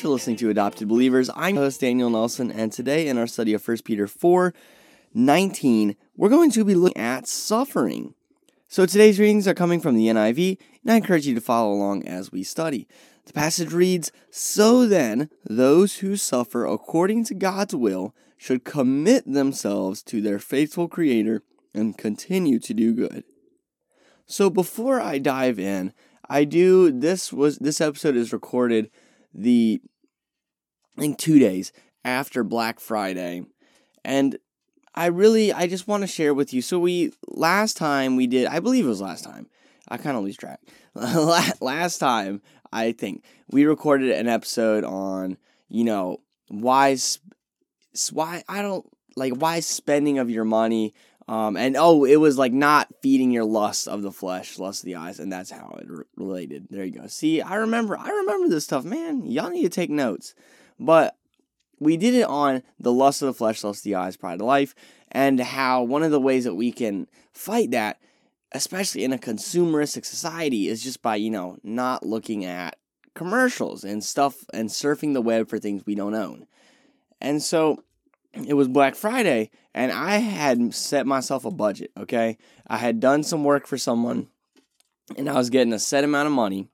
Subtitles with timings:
[0.00, 1.28] For listening to Adopted Believers.
[1.36, 4.54] I'm host Daniel Nelson, and today in our study of 1 Peter 4
[5.12, 8.14] 19, we're going to be looking at suffering.
[8.66, 12.08] So today's readings are coming from the NIV, and I encourage you to follow along
[12.08, 12.88] as we study.
[13.26, 20.02] The passage reads So then, those who suffer according to God's will should commit themselves
[20.04, 21.42] to their faithful Creator
[21.74, 23.24] and continue to do good.
[24.24, 25.92] So before I dive in,
[26.26, 28.90] I do this was this episode is recorded
[29.32, 29.80] the
[31.00, 31.72] I think 2 days
[32.04, 33.44] after Black Friday.
[34.04, 34.38] And
[34.94, 36.62] I really I just want to share with you.
[36.62, 39.48] So we last time we did I believe it was last time.
[39.88, 40.60] I kind of lose track.
[40.94, 42.42] last time
[42.72, 45.36] I think we recorded an episode on,
[45.68, 46.18] you know,
[46.48, 46.96] why
[48.12, 50.94] why I don't like why spending of your money
[51.30, 54.86] um, and oh, it was like not feeding your lust of the flesh, lust of
[54.86, 56.66] the eyes, and that's how it re- related.
[56.70, 57.06] There you go.
[57.06, 59.24] See, I remember, I remember this stuff, man.
[59.24, 60.34] Y'all need to take notes.
[60.80, 61.16] But
[61.78, 64.46] we did it on the lust of the flesh, lust of the eyes, pride of
[64.46, 64.74] life,
[65.12, 68.00] and how one of the ways that we can fight that,
[68.52, 72.76] especially in a consumeristic society, is just by you know not looking at
[73.14, 76.46] commercials and stuff and surfing the web for things we don't own.
[77.20, 77.82] And so
[78.32, 82.38] it was Black Friday and I had set myself a budget, okay?
[82.66, 84.28] I had done some work for someone
[85.16, 86.68] and I was getting a set amount of money.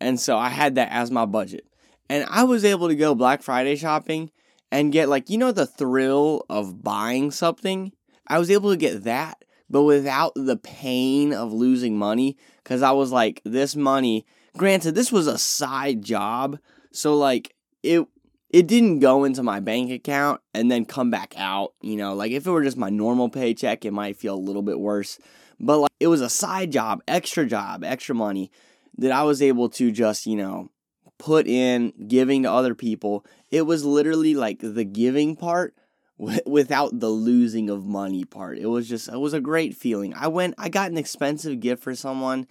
[0.00, 1.67] And so I had that as my budget.
[2.08, 4.30] And I was able to go Black Friday shopping
[4.70, 7.92] and get like, you know, the thrill of buying something.
[8.26, 12.92] I was able to get that, but without the pain of losing money because I
[12.92, 16.58] was like, this money, granted, this was a side job.
[16.92, 18.06] So, like, it
[18.50, 21.74] it didn't go into my bank account and then come back out.
[21.82, 24.62] You know, like if it were just my normal paycheck, it might feel a little
[24.62, 25.18] bit worse.
[25.60, 28.50] But like it was a side job, extra job, extra money
[28.96, 30.70] that I was able to just, you know,
[31.18, 33.24] put in giving to other people.
[33.50, 35.74] It was literally like the giving part
[36.46, 38.58] without the losing of money part.
[38.58, 40.14] It was just, it was a great feeling.
[40.14, 42.46] I went, I got an expensive gift for someone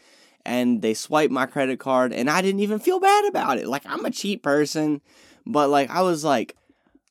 [0.45, 3.67] and they swiped my credit card and I didn't even feel bad about it.
[3.67, 5.01] Like I'm a cheap person
[5.47, 6.55] but like I was like,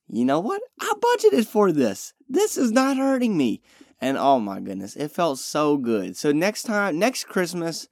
[0.09, 0.63] you know what?
[0.79, 2.13] I budgeted for this.
[2.29, 3.63] This is not hurting me.
[4.01, 6.17] And oh my goodness, it felt so good.
[6.17, 7.89] So next time, next Christmas,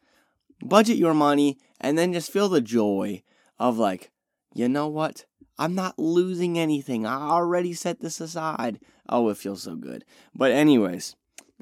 [0.62, 3.22] budget your money and then just feel the joy
[3.58, 4.10] of like,
[4.54, 5.24] you know what?
[5.58, 7.06] I'm not losing anything.
[7.06, 8.80] I already set this aside.
[9.08, 10.04] Oh, it feels so good.
[10.34, 11.14] But anyways,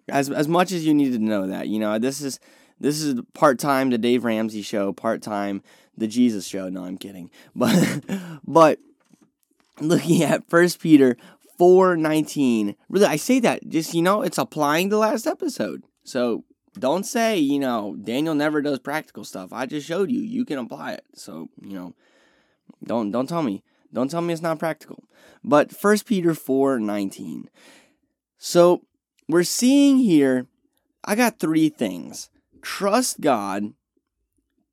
[0.08, 2.40] as as much as you need to know that, you know, this is
[2.80, 5.62] this is part time the Dave Ramsey show, part time
[5.96, 6.68] the Jesus show.
[6.68, 7.30] No, I'm kidding.
[7.54, 8.04] But
[8.46, 8.78] but
[9.80, 11.16] looking at First Peter
[11.60, 15.84] 4:19, really I say that just you know, it's applying the last episode.
[16.04, 16.44] So
[16.78, 19.52] don't say, you know, Daniel never does practical stuff.
[19.52, 20.20] I just showed you.
[20.20, 21.04] You can apply it.
[21.14, 21.94] So, you know,
[22.84, 23.62] don't don't tell me.
[23.92, 25.04] Don't tell me it's not practical.
[25.44, 27.48] But First Peter 4:19.
[28.38, 28.82] So,
[29.28, 30.46] we're seeing here
[31.04, 32.30] I got three things.
[32.60, 33.74] Trust God,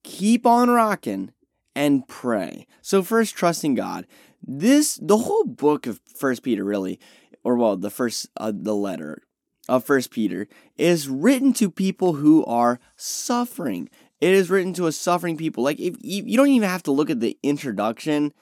[0.04, 1.32] keep on rocking
[1.76, 2.68] and pray.
[2.82, 4.06] So first trusting God.
[4.42, 7.00] This the whole book of First Peter really
[7.44, 9.24] or well the first uh, the letter
[9.70, 10.48] of First Peter
[10.78, 13.90] is written to people who are suffering.
[14.20, 15.64] It is written to a suffering people.
[15.64, 18.34] Like if you don't even have to look at the introduction,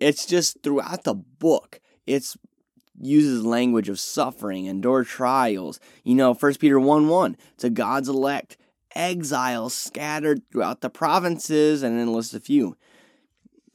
[0.00, 1.80] it's just throughout the book.
[2.06, 2.36] It's
[2.98, 5.78] uses language of suffering, endure trials.
[6.02, 8.56] You know, First Peter 1 1, to God's elect,
[8.94, 12.76] exiles scattered throughout the provinces, and then list a few.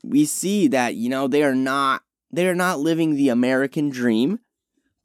[0.03, 2.01] We see that, you know, they are not
[2.31, 4.39] they are not living the American dream,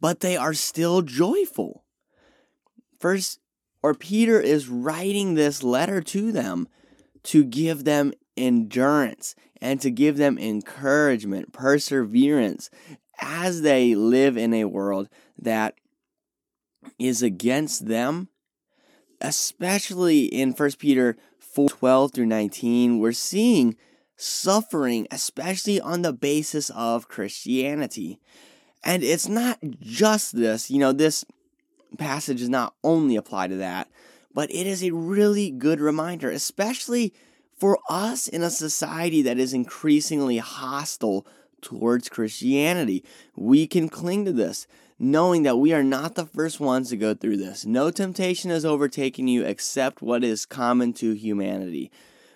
[0.00, 1.84] but they are still joyful.
[3.00, 3.40] First
[3.82, 6.68] or Peter is writing this letter to them
[7.24, 12.70] to give them endurance and to give them encouragement, perseverance
[13.20, 15.74] as they live in a world that
[16.98, 18.28] is against them
[19.20, 23.76] especially in 1 Peter 4 12 through 19, we're seeing
[24.16, 28.20] suffering, especially on the basis of Christianity.
[28.82, 31.24] And it's not just this, you know, this
[31.98, 33.88] passage does not only apply to that,
[34.32, 37.12] but it is a really good reminder, especially
[37.58, 41.26] for us in a society that is increasingly hostile
[41.60, 43.04] towards Christianity.
[43.36, 44.66] We can cling to this
[45.02, 47.64] knowing that we are not the first ones to go through this.
[47.64, 51.90] No temptation has overtaken you except what is common to humanity.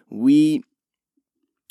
[0.09, 0.65] We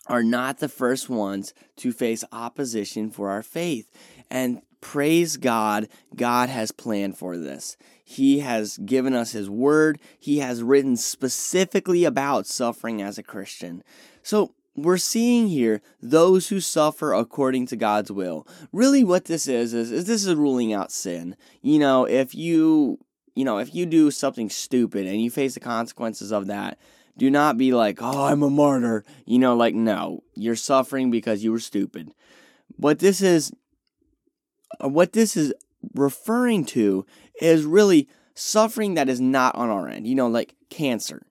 [0.06, 3.90] are not the first ones to face opposition for our faith.
[4.30, 7.78] And praise God, God has planned for this.
[8.04, 13.82] He has given us His word, He has written specifically about suffering as a Christian.
[14.22, 18.48] So, we're seeing here those who suffer according to God's will.
[18.72, 21.36] Really what this is, is is this is ruling out sin.
[21.62, 23.00] You know, if you
[23.36, 26.78] you know, if you do something stupid and you face the consequences of that,
[27.18, 31.44] do not be like, "Oh, I'm a martyr." You know, like no, you're suffering because
[31.44, 32.12] you were stupid.
[32.78, 33.54] But this is
[34.84, 35.54] Uh, what this is
[35.94, 37.06] referring to
[37.42, 40.08] is really suffering that is not on our end.
[40.08, 41.25] You know, like cancer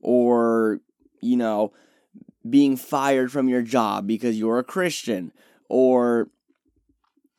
[0.00, 0.80] or
[1.20, 1.72] you know,
[2.48, 5.32] being fired from your job because you're a Christian
[5.68, 6.28] or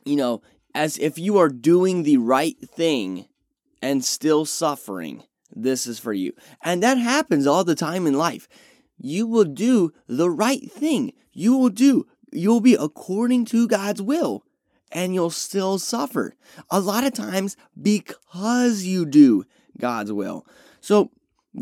[0.06, 0.42] you know,
[0.74, 3.26] as if you are doing the right thing
[3.82, 5.24] and still suffering,
[5.56, 6.34] this is for you.
[6.64, 8.48] And that happens all the time in life.
[8.98, 11.14] You will do the right thing.
[11.34, 14.45] You will do, you'll be according to God's will,
[14.96, 16.34] and you'll still suffer.
[16.72, 19.44] A lot of times because you do
[19.78, 20.48] God's will.
[20.80, 21.12] So,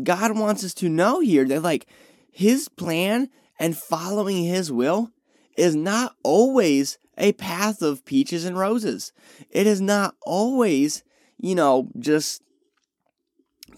[0.02, 1.86] God wants us to know here that, like,
[2.30, 3.28] His plan
[3.58, 5.10] and following His will
[5.56, 9.12] is not always a path of peaches and roses.
[9.50, 11.02] It is not always,
[11.38, 12.40] you know, just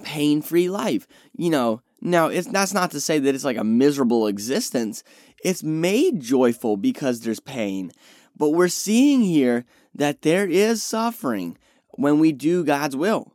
[0.02, 1.06] pain free life.
[1.34, 5.02] You know, now it's that's not to say that it's like a miserable existence.
[5.42, 7.90] It's made joyful because there's pain.
[8.36, 11.56] But we're seeing here that there is suffering
[11.92, 13.32] when we do God's will.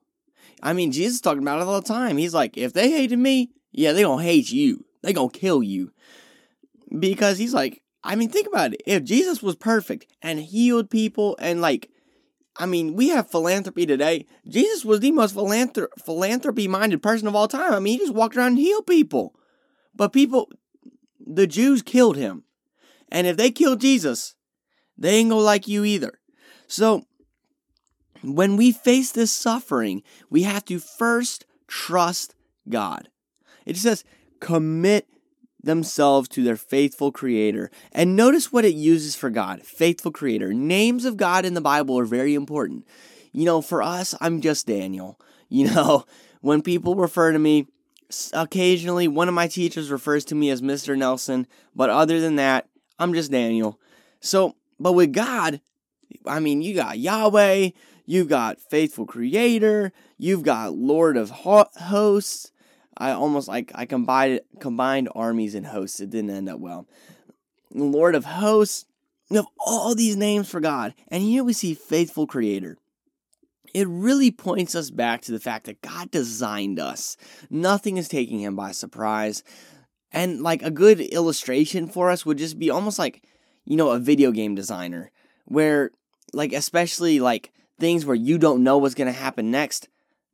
[0.62, 2.18] I mean, Jesus is talking about it all the time.
[2.18, 4.86] He's like, if they hated me, yeah, they gonna hate you.
[5.02, 5.92] They gonna kill you.
[6.98, 8.82] Because he's like, I mean, think about it.
[8.86, 11.90] If Jesus was perfect and healed people and like
[12.58, 14.26] I mean, we have philanthropy today.
[14.48, 17.74] Jesus was the most philanthrop- philanthropy minded person of all time.
[17.74, 19.34] I mean, he just walked around and healed people.
[19.96, 20.52] But people,
[21.20, 22.44] the Jews killed him.
[23.10, 24.36] And if they killed Jesus,
[25.02, 26.20] they ain't gonna like you either.
[26.68, 27.06] So,
[28.22, 32.36] when we face this suffering, we have to first trust
[32.70, 33.10] God.
[33.66, 34.04] It says,
[34.40, 35.08] commit
[35.64, 37.72] themselves to their faithful creator.
[37.92, 40.54] And notice what it uses for God faithful creator.
[40.54, 42.86] Names of God in the Bible are very important.
[43.32, 45.20] You know, for us, I'm just Daniel.
[45.54, 46.06] You know,
[46.40, 47.68] when people refer to me,
[48.32, 50.98] occasionally one of my teachers refers to me as Mr.
[50.98, 51.46] Nelson,
[51.76, 53.78] but other than that, I'm just Daniel.
[54.22, 55.62] So, but with God,
[56.26, 57.70] I mean, you got Yahweh,
[58.06, 62.52] you got faithful creator, you've got Lord of hosts,
[62.98, 66.00] I almost like I combined combined armies and hosts.
[66.00, 66.88] It didn't end up well.
[67.74, 68.86] Lord of hosts.
[69.30, 72.78] You have all these names for God, and here we see faithful Creator.
[73.74, 77.16] It really points us back to the fact that God designed us.
[77.50, 79.44] Nothing is taking Him by surprise.
[80.12, 83.24] And like a good illustration for us would just be almost like,
[83.66, 85.12] you know, a video game designer,
[85.46, 85.92] where
[86.34, 89.88] like especially like things where you don't know what's going to happen next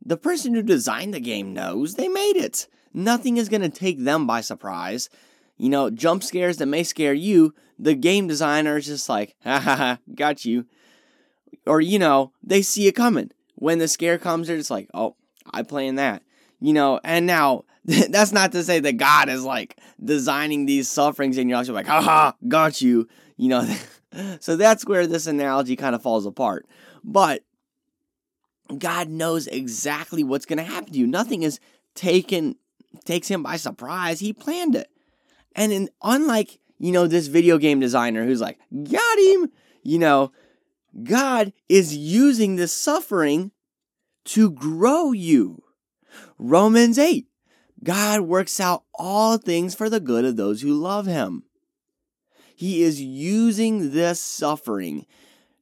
[0.08, 2.68] the person who designed the game knows they made it.
[2.94, 5.10] Nothing is going to take them by surprise.
[5.58, 9.60] You know, jump scares that may scare you, the game designer is just like, ha
[9.60, 10.66] ha ha, got you.
[11.66, 13.32] Or, you know, they see it coming.
[13.56, 15.16] When the scare comes, they're just like, oh,
[15.52, 16.24] I plan that.
[16.60, 17.66] You know, and now
[18.10, 21.88] that's not to say that God is like designing these sufferings and you're also like,
[21.88, 23.08] haha, got you.
[23.38, 23.76] You know,
[24.42, 26.66] so that's where this analogy kind of falls apart.
[27.04, 27.44] But
[28.78, 31.08] God knows exactly what's going to happen to you.
[31.08, 31.62] Nothing is
[31.96, 32.56] taken
[33.06, 34.20] takes him by surprise.
[34.20, 34.90] He planned it.
[35.56, 39.52] And in, unlike, you know, this video game designer who's like, "Got him,"
[39.82, 40.32] you know,
[41.04, 43.52] God is using this suffering
[44.26, 45.64] to grow you.
[46.38, 47.28] Romans 8.
[47.84, 51.44] God works out all things for the good of those who love him.
[52.56, 55.06] He is using this suffering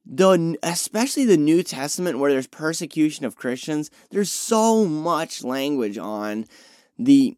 [0.06, 6.46] the especially the New Testament where there's persecution of Christians, there's so much language on
[6.98, 7.36] the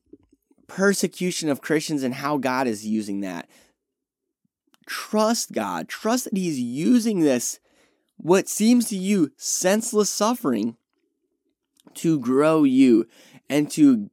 [0.67, 3.49] persecution of Christians and how God is using that.
[4.87, 5.89] Trust God.
[5.89, 7.59] Trust that He's using this,
[8.19, 10.77] what seems to you senseless suffering,
[11.95, 13.07] to grow you
[13.49, 14.11] and to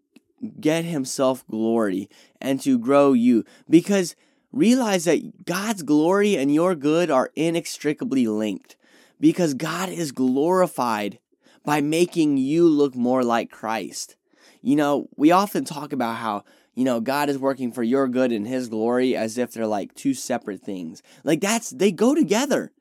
[0.59, 2.09] get Himself glory
[2.41, 3.43] and to grow you.
[3.69, 4.15] Because
[4.51, 8.75] realize that God's glory and your good are inextricably linked
[9.19, 11.19] because God is glorified
[11.63, 14.15] by making you look more like Christ.
[14.61, 18.31] You know, we often talk about how, you know, God is working for your good
[18.31, 21.03] and his glory as if they're like two separate things.
[21.23, 22.71] Like that's they go together.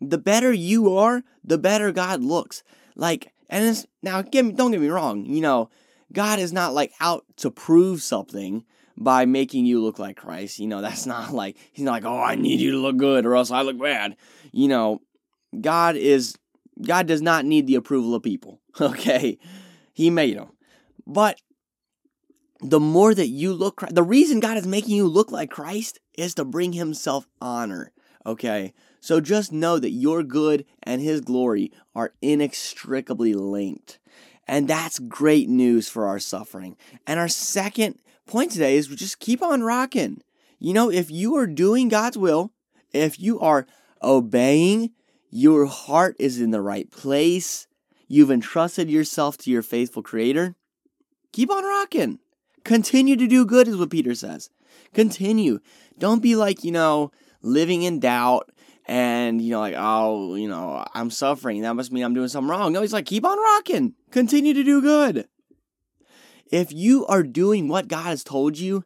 [0.00, 2.62] The better you are, the better God looks.
[2.96, 5.70] Like and it's now me, don't get me wrong, you know,
[6.12, 8.64] God is not like out to prove something
[8.96, 10.58] by making you look like Christ.
[10.58, 13.26] You know, that's not like, he's not like, oh, I need you to look good
[13.26, 14.16] or else I look bad.
[14.52, 15.02] You know,
[15.60, 16.36] God is,
[16.84, 19.38] God does not need the approval of people, okay?
[19.92, 20.50] He made them.
[21.06, 21.40] But
[22.60, 26.34] the more that you look, the reason God is making you look like Christ is
[26.34, 27.92] to bring Himself honor.
[28.26, 33.98] Okay, so just know that your good and His glory are inextricably linked.
[34.48, 36.76] And that's great news for our suffering.
[37.06, 40.22] And our second point today is just keep on rocking.
[40.58, 42.52] You know, if you are doing God's will,
[42.92, 43.66] if you are
[44.02, 44.90] obeying,
[45.30, 47.66] your heart is in the right place,
[48.08, 50.56] you've entrusted yourself to your faithful Creator,
[51.32, 52.18] keep on rocking.
[52.64, 54.50] Continue to do good, is what Peter says.
[54.94, 55.60] Continue.
[55.98, 57.12] Don't be like, you know,
[57.42, 58.50] living in doubt
[58.88, 61.60] and, you know, like, oh, you know, I'm suffering.
[61.60, 62.72] That must mean I'm doing something wrong.
[62.72, 63.94] No, he's like, keep on rocking.
[64.10, 65.28] Continue to do good.
[66.50, 68.84] If you are doing what God has told you,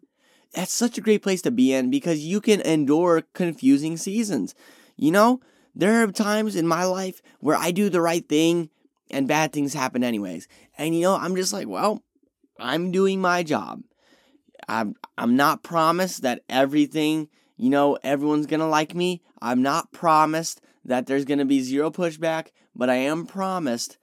[0.52, 4.56] that's such a great place to be in because you can endure confusing seasons.
[4.96, 5.40] You know,
[5.72, 8.70] there are times in my life where I do the right thing
[9.08, 10.48] and bad things happen anyways.
[10.76, 12.02] And you know, I'm just like, well,
[12.58, 13.82] I'm doing my job.
[14.68, 17.28] I'm I'm not promised that everything,
[17.62, 19.22] you know, everyone's going to like me.
[19.40, 23.98] I'm not promised that there's going to be zero pushback, but I am promised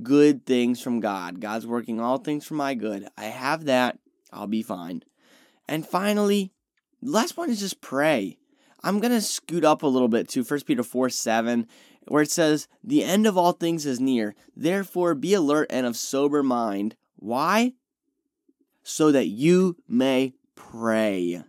[0.00, 1.40] good things from God.
[1.40, 3.08] God's working all things for my good.
[3.18, 3.98] I have that.
[4.32, 5.02] I'll be fine.
[5.66, 6.52] And finally,
[7.02, 8.38] last one is just pray.
[8.84, 11.66] I'm going to scoot up a little bit to 1 Peter 4 7,
[12.06, 14.36] where it says, The end of all things is near.
[14.54, 16.94] Therefore, be alert and of sober mind.
[17.16, 17.72] Why?
[18.84, 21.42] So that you may pray.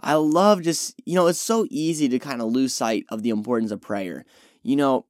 [0.00, 3.30] I love just, you know, it's so easy to kind of lose sight of the
[3.30, 4.24] importance of prayer.
[4.62, 5.06] You know,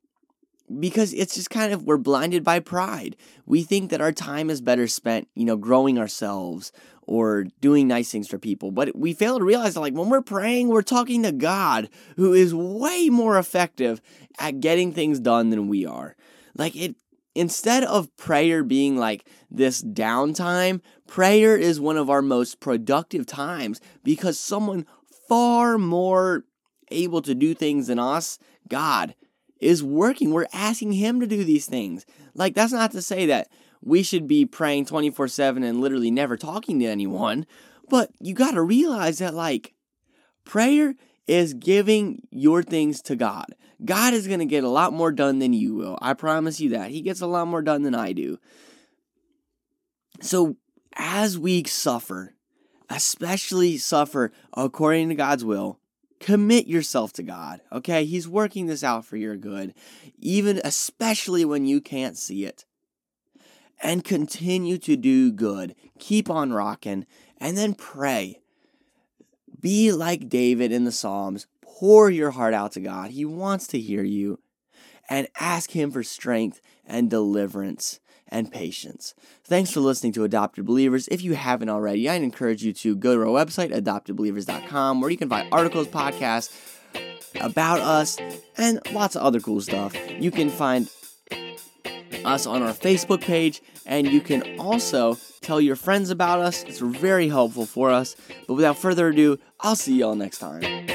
[0.79, 3.17] because it's just kind of we're blinded by pride.
[3.47, 6.71] We think that our time is better spent, you know, growing ourselves
[7.03, 8.71] or doing nice things for people.
[8.71, 12.33] But we fail to realize that like when we're praying, we're talking to God who
[12.33, 14.01] is way more effective
[14.39, 16.15] at getting things done than we are.
[16.57, 16.95] Like it
[17.35, 23.81] instead of prayer being like this downtime, prayer is one of our most productive times
[24.05, 24.87] because someone
[25.29, 26.45] far more
[26.93, 28.39] able to do things than us,
[28.69, 29.17] God,
[29.61, 30.31] is working.
[30.31, 32.07] We're asking Him to do these things.
[32.35, 33.49] Like, that's not to say that
[33.83, 37.45] we should be praying 24 7 and literally never talking to anyone,
[37.89, 39.75] but you got to realize that, like,
[40.45, 40.95] prayer
[41.27, 43.47] is giving your things to God.
[43.85, 45.99] God is going to get a lot more done than you will.
[46.01, 46.93] I promise you that.
[46.93, 48.39] He gets a lot more done than I do.
[50.21, 50.57] So,
[50.97, 52.35] as we suffer,
[52.89, 55.79] especially suffer according to God's will,
[56.19, 58.05] commit yourself to God, okay?
[58.05, 59.75] He's working this out for your good,
[60.19, 62.65] even especially when you can't see it.
[63.83, 65.75] And continue to do good.
[65.99, 67.07] Keep on rocking
[67.39, 68.41] and then pray.
[69.59, 71.47] Be like David in the Psalms.
[71.63, 73.11] Pour your heart out to God.
[73.11, 74.39] He wants to hear you.
[75.09, 79.15] And ask Him for strength and deliverance and patience.
[79.45, 81.09] Thanks for listening to Adopted Believers.
[81.09, 85.17] If you haven't already, I'd encourage you to go to our website, adoptedbelievers.com, where you
[85.17, 86.79] can find articles, podcasts
[87.41, 88.19] about us,
[88.57, 89.95] and lots of other cool stuff.
[90.11, 90.89] You can find
[92.25, 96.63] us on our Facebook page, and you can also tell your friends about us.
[96.65, 98.17] It's very helpful for us.
[98.47, 100.90] But without further ado, I'll see y'all next time.